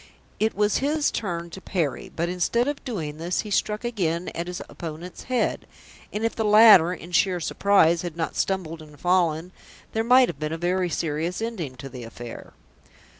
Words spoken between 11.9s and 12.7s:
affair.